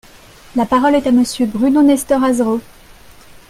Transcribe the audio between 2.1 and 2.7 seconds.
Azerot.